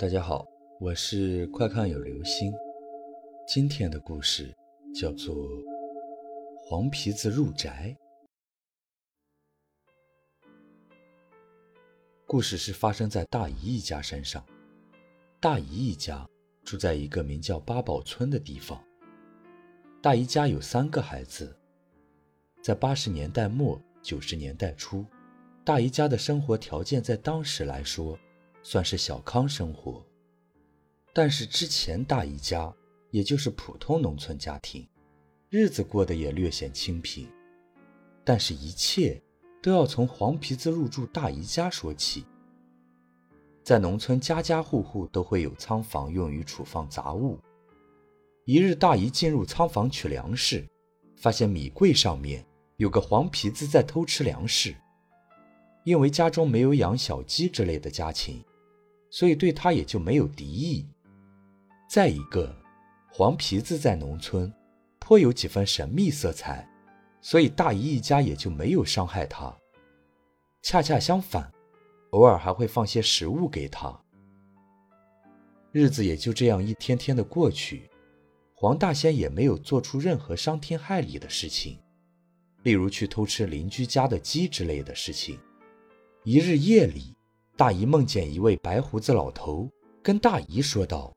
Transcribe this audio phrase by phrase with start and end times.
[0.00, 0.46] 大家好，
[0.78, 2.54] 我是快看有流星。
[3.48, 4.54] 今天的故事
[4.94, 5.34] 叫做
[6.56, 7.96] 《黄皮子入宅》。
[12.28, 14.46] 故事是发生在大姨一家身上。
[15.40, 16.24] 大姨一家
[16.62, 18.80] 住在一个名叫八宝村的地方。
[20.00, 21.58] 大姨家有三个孩子。
[22.62, 25.04] 在八十年代末九十年代初，
[25.64, 28.16] 大姨家的生活条件在当时来说。
[28.70, 30.04] 算是小康生活，
[31.14, 32.70] 但是之前大姨家
[33.10, 34.86] 也就是普通农村家庭，
[35.48, 37.26] 日子过得也略显清贫。
[38.22, 39.22] 但是，一切
[39.62, 42.26] 都要从黄皮子入住大姨家说起。
[43.64, 47.38] 在农村，家家户户都会有仓房用于储放杂物。
[48.44, 50.68] 一日，大姨进入仓房取粮食，
[51.16, 52.44] 发现米柜上面
[52.76, 54.76] 有个黄皮子在偷吃粮食。
[55.84, 58.44] 因为家中没有养小鸡之类的家禽。
[59.10, 60.86] 所以对他也就没有敌意。
[61.88, 62.54] 再一个，
[63.10, 64.52] 黄皮子在农村
[64.98, 66.68] 颇有几分神秘色彩，
[67.20, 69.56] 所以大姨一家也就没有伤害他。
[70.62, 71.50] 恰恰相反，
[72.10, 73.98] 偶尔还会放些食物给他。
[75.72, 77.90] 日子也就这样一天天的过去，
[78.54, 81.78] 黄大仙也没有做出任何伤天害理的事情，
[82.62, 85.38] 例如去偷吃邻居家的鸡之类的事情。
[86.24, 87.17] 一日夜里。
[87.58, 89.68] 大姨梦见一位白胡子老头，
[90.00, 91.12] 跟大姨说道：“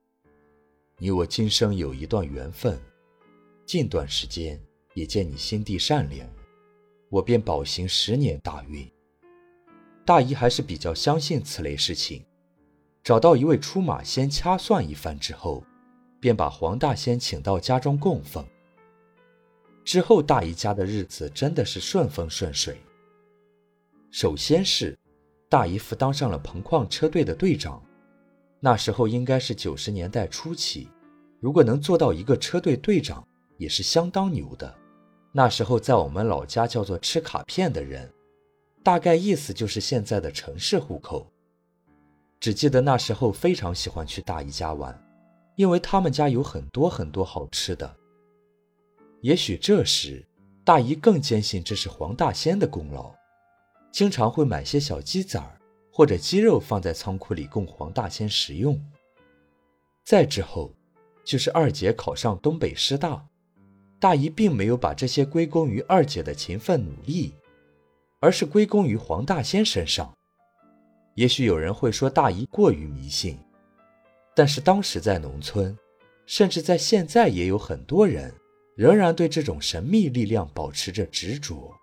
[0.97, 2.81] 你我今生有一段缘分，
[3.63, 4.59] 近段时间
[4.95, 6.27] 也见你心地善良，
[7.11, 8.91] 我便保行十年大运。”
[10.03, 12.25] 大姨还是比较相信此类事情，
[13.03, 15.63] 找到一位出马仙掐算一番之后，
[16.19, 18.43] 便把黄大仙请到家中供奉。
[19.85, 22.77] 之后，大姨家的日子真的是顺风顺水。
[24.09, 24.97] 首先是。
[25.51, 27.83] 大姨夫当上了棚矿车队的队长，
[28.61, 30.87] 那时候应该是九十年代初期，
[31.41, 33.21] 如果能做到一个车队队长，
[33.57, 34.73] 也是相当牛的。
[35.33, 38.09] 那时候在我们老家叫做吃卡片的人，
[38.81, 41.29] 大概意思就是现在的城市户口。
[42.39, 44.97] 只记得那时候非常喜欢去大姨家玩，
[45.57, 47.93] 因为他们家有很多很多好吃的。
[49.19, 50.25] 也许这时
[50.63, 53.13] 大姨更坚信这是黄大仙的功劳。
[53.91, 55.59] 经常会买些小鸡仔儿
[55.91, 58.81] 或者鸡肉放在仓库里供黄大仙食用。
[60.03, 60.73] 再之后，
[61.23, 63.25] 就是二姐考上东北师大，
[63.99, 67.33] 大姨并没有把这些归功于二姐的勤奋努力，
[68.19, 70.11] 而是归功于黄大仙身上。
[71.15, 73.37] 也许有人会说大姨过于迷信，
[74.33, 75.77] 但是当时在农村，
[76.25, 78.33] 甚至在现在，也有很多人
[78.75, 81.75] 仍然对这种神秘力量保持着执着。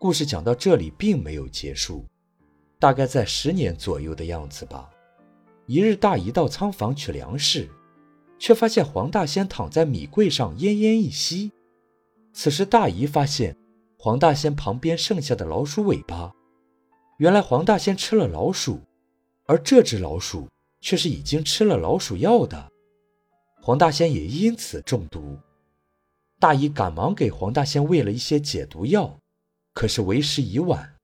[0.00, 2.04] 故事讲到这里并没有结束，
[2.78, 4.88] 大概在十年左右的样子吧。
[5.66, 7.68] 一日，大姨到仓房取粮食，
[8.38, 11.50] 却发现黄大仙躺在米柜上奄奄一息。
[12.32, 13.56] 此时，大姨发现
[13.98, 16.32] 黄大仙旁边剩下的老鼠尾巴，
[17.16, 18.78] 原来黄大仙吃了老鼠，
[19.46, 20.46] 而这只老鼠
[20.80, 22.70] 却是已经吃了老鼠药的，
[23.60, 25.36] 黄大仙也因此中毒。
[26.38, 29.18] 大姨赶忙给黄大仙喂了一些解毒药。
[29.78, 30.96] 可是为时已晚，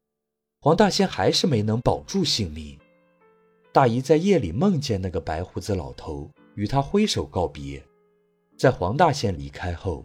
[0.60, 2.76] 黄大仙还是没能保住性命。
[3.72, 7.80] 大姨在夜里梦见那个白胡子老头与他挥手告别，
[8.58, 10.04] 在黄大仙离开后，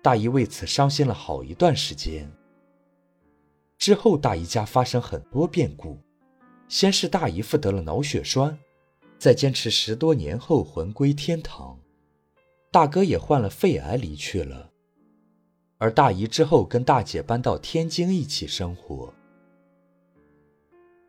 [0.00, 2.30] 大姨为此伤心了好一段时间。
[3.78, 5.98] 之后，大姨家发生很多变故，
[6.68, 8.56] 先是大姨夫得了脑血栓，
[9.18, 11.76] 在坚持十多年后魂归天堂，
[12.70, 14.70] 大哥也患了肺癌离去了。
[15.84, 19.12] 而大姨之后跟大姐搬到天津一起生活。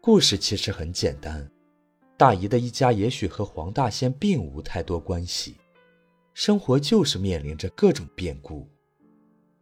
[0.01, 1.49] 故事其实很简单，
[2.17, 5.55] 大姨的一家也许和黄大仙并无太多关系，
[6.33, 8.67] 生活就是面临着各种变故。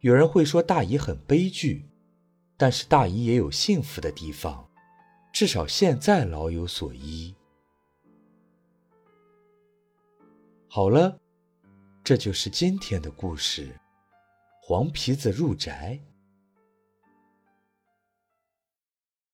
[0.00, 1.88] 有人会说大姨很悲剧，
[2.56, 4.68] 但是大姨也有幸福的地方，
[5.32, 7.32] 至少现在老有所依。
[10.66, 11.16] 好了，
[12.02, 13.78] 这就是今天的故事。
[14.66, 16.00] 黄皮子入宅。